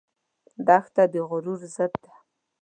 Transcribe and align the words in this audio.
دښته 0.67 1.03
د 1.11 1.15
غرور 1.29 1.59
ضد 1.75 1.93
ده. 2.03 2.13